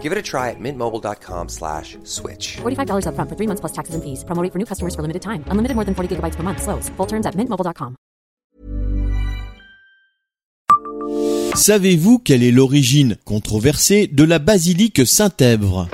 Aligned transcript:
Give 0.00 0.12
it 0.12 0.16
a 0.16 0.22
try 0.22 0.48
at 0.48 0.58
mintmobile.com 0.58 1.48
slash 1.50 1.98
switch. 2.04 2.56
$45 2.62 3.04
upfront 3.04 3.28
for 3.28 3.36
three 3.36 3.46
months 3.46 3.60
plus 3.60 3.72
taxes 3.72 3.94
and 3.94 4.02
fees. 4.02 4.24
Promo 4.24 4.42
rate 4.42 4.52
for 4.52 4.58
new 4.58 4.64
customers 4.64 4.94
for 4.94 5.02
limited 5.02 5.20
time. 5.20 5.44
Unlimited 5.52 5.74
more 5.76 5.84
than 5.84 5.94
40 5.94 6.16
gigabytes 6.16 6.36
per 6.36 6.42
month. 6.42 6.62
Slows. 6.62 6.88
Full 6.96 7.06
terms 7.06 7.26
at 7.26 7.34
mintmobile.com. 7.36 7.96
Savez-vous 11.54 12.18
quelle 12.18 12.42
est 12.42 12.52
l'origine 12.52 13.16
controversée 13.24 14.06
de 14.06 14.24
la 14.24 14.38
basilique 14.38 15.06
Saint-Èvre? 15.06 15.88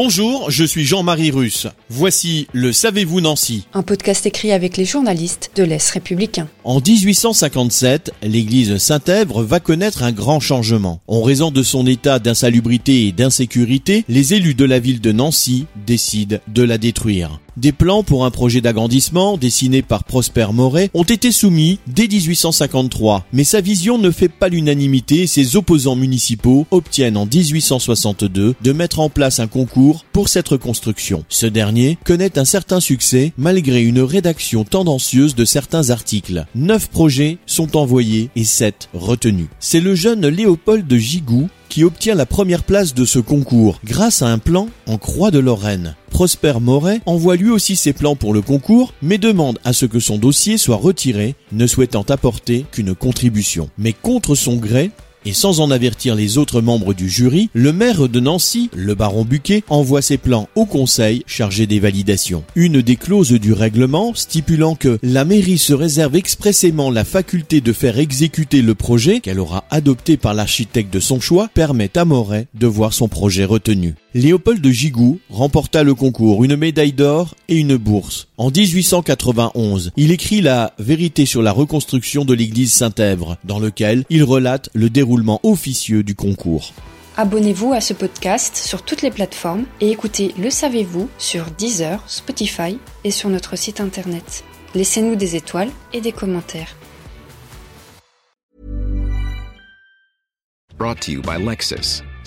Bonjour, 0.00 0.48
je 0.48 0.62
suis 0.62 0.84
Jean-Marie 0.84 1.32
Russe. 1.32 1.66
Voici 1.88 2.46
le 2.52 2.72
Savez-vous 2.72 3.20
Nancy 3.20 3.66
Un 3.74 3.82
podcast 3.82 4.26
écrit 4.26 4.52
avec 4.52 4.76
les 4.76 4.84
journalistes 4.84 5.50
de 5.56 5.64
l'Est 5.64 5.90
républicain. 5.90 6.46
En 6.62 6.78
1857, 6.80 8.12
l'église 8.22 8.78
Saint-Èvre 8.78 9.42
va 9.42 9.58
connaître 9.58 10.04
un 10.04 10.12
grand 10.12 10.38
changement. 10.38 11.00
En 11.08 11.22
raison 11.22 11.50
de 11.50 11.64
son 11.64 11.84
état 11.84 12.20
d'insalubrité 12.20 13.08
et 13.08 13.12
d'insécurité, 13.12 14.04
les 14.08 14.34
élus 14.34 14.54
de 14.54 14.64
la 14.64 14.78
ville 14.78 15.00
de 15.00 15.10
Nancy 15.10 15.66
décident 15.84 16.38
de 16.46 16.62
la 16.62 16.78
détruire. 16.78 17.40
Des 17.58 17.72
plans 17.72 18.04
pour 18.04 18.24
un 18.24 18.30
projet 18.30 18.60
d'agrandissement 18.60 19.36
dessinés 19.36 19.82
par 19.82 20.04
Prosper 20.04 20.46
Moret 20.52 20.90
ont 20.94 21.02
été 21.02 21.32
soumis 21.32 21.80
dès 21.88 22.06
1853, 22.06 23.26
mais 23.32 23.42
sa 23.42 23.60
vision 23.60 23.98
ne 23.98 24.12
fait 24.12 24.28
pas 24.28 24.48
l'unanimité 24.48 25.22
et 25.22 25.26
ses 25.26 25.56
opposants 25.56 25.96
municipaux 25.96 26.68
obtiennent 26.70 27.16
en 27.16 27.26
1862 27.26 28.54
de 28.62 28.72
mettre 28.72 29.00
en 29.00 29.10
place 29.10 29.40
un 29.40 29.48
concours 29.48 30.04
pour 30.12 30.28
cette 30.28 30.46
reconstruction. 30.46 31.24
Ce 31.28 31.46
dernier 31.46 31.98
connaît 32.04 32.38
un 32.38 32.44
certain 32.44 32.78
succès 32.78 33.32
malgré 33.36 33.82
une 33.82 34.02
rédaction 34.02 34.62
tendancieuse 34.62 35.34
de 35.34 35.44
certains 35.44 35.90
articles. 35.90 36.46
Neuf 36.54 36.88
projets 36.88 37.38
sont 37.44 37.76
envoyés 37.76 38.30
et 38.36 38.44
sept 38.44 38.88
retenus. 38.94 39.48
C'est 39.58 39.80
le 39.80 39.96
jeune 39.96 40.28
Léopold 40.28 40.94
Gigou 40.94 41.48
qui 41.68 41.84
obtient 41.84 42.14
la 42.14 42.26
première 42.26 42.64
place 42.64 42.94
de 42.94 43.04
ce 43.04 43.18
concours 43.18 43.80
grâce 43.84 44.22
à 44.22 44.28
un 44.28 44.38
plan 44.38 44.68
en 44.86 44.98
croix 44.98 45.30
de 45.30 45.38
Lorraine. 45.38 45.94
Prosper 46.10 46.54
Moret 46.60 47.00
envoie 47.06 47.36
lui 47.36 47.50
aussi 47.50 47.76
ses 47.76 47.92
plans 47.92 48.16
pour 48.16 48.32
le 48.32 48.40
concours, 48.40 48.94
mais 49.02 49.18
demande 49.18 49.58
à 49.64 49.72
ce 49.72 49.86
que 49.86 50.00
son 50.00 50.18
dossier 50.18 50.58
soit 50.58 50.76
retiré, 50.76 51.34
ne 51.52 51.66
souhaitant 51.66 52.04
apporter 52.08 52.64
qu'une 52.72 52.94
contribution. 52.94 53.70
Mais 53.78 53.92
contre 53.92 54.34
son 54.34 54.56
gré, 54.56 54.90
et 55.28 55.34
sans 55.34 55.60
en 55.60 55.70
avertir 55.70 56.14
les 56.14 56.38
autres 56.38 56.62
membres 56.62 56.94
du 56.94 57.10
jury, 57.10 57.50
le 57.52 57.70
maire 57.70 58.08
de 58.08 58.18
Nancy, 58.18 58.70
le 58.74 58.94
baron 58.94 59.26
Buquet, 59.26 59.62
envoie 59.68 60.00
ses 60.00 60.16
plans 60.16 60.48
au 60.54 60.64
conseil 60.64 61.22
chargé 61.26 61.66
des 61.66 61.80
validations. 61.80 62.44
Une 62.56 62.80
des 62.80 62.96
clauses 62.96 63.32
du 63.32 63.52
règlement 63.52 64.14
stipulant 64.14 64.74
que 64.74 64.98
la 65.02 65.26
mairie 65.26 65.58
se 65.58 65.74
réserve 65.74 66.16
expressément 66.16 66.90
la 66.90 67.04
faculté 67.04 67.60
de 67.60 67.74
faire 67.74 67.98
exécuter 67.98 68.62
le 68.62 68.74
projet 68.74 69.20
qu'elle 69.20 69.38
aura 69.38 69.64
adopté 69.70 70.16
par 70.16 70.32
l'architecte 70.32 70.94
de 70.94 71.00
son 71.00 71.20
choix 71.20 71.50
permet 71.52 71.90
à 71.98 72.06
Moret 72.06 72.46
de 72.54 72.66
voir 72.66 72.94
son 72.94 73.08
projet 73.08 73.44
retenu. 73.44 73.96
Léopold 74.14 74.62
de 74.62 74.70
Gigou 74.70 75.20
remporta 75.28 75.82
le 75.82 75.94
concours, 75.94 76.42
une 76.42 76.56
médaille 76.56 76.94
d'or 76.94 77.34
et 77.48 77.56
une 77.56 77.76
bourse. 77.76 78.28
En 78.38 78.50
1891, 78.50 79.92
il 79.98 80.12
écrit 80.12 80.40
la 80.40 80.72
Vérité 80.78 81.26
sur 81.26 81.42
la 81.42 81.52
reconstruction 81.52 82.24
de 82.24 82.32
l'église 82.32 82.72
Saint-Èvre, 82.72 83.36
dans 83.44 83.58
lequel 83.58 84.04
il 84.08 84.24
relate 84.24 84.70
le 84.72 84.88
déroulement 84.88 85.40
officieux 85.42 86.02
du 86.02 86.14
concours. 86.14 86.72
Abonnez-vous 87.18 87.74
à 87.74 87.82
ce 87.82 87.92
podcast 87.92 88.56
sur 88.56 88.80
toutes 88.80 89.02
les 89.02 89.10
plateformes 89.10 89.66
et 89.82 89.90
écoutez 89.90 90.34
Le 90.38 90.48
Savez-vous 90.48 91.10
sur 91.18 91.50
Deezer, 91.50 92.02
Spotify 92.06 92.78
et 93.04 93.10
sur 93.10 93.28
notre 93.28 93.56
site 93.58 93.78
internet. 93.78 94.42
Laissez-nous 94.74 95.16
des 95.16 95.36
étoiles 95.36 95.70
et 95.92 96.00
des 96.00 96.12
commentaires. 96.12 96.76
Brought 100.78 101.00
to 101.00 101.12
you 101.12 101.20
by 101.20 101.36
Lexus. 101.38 102.02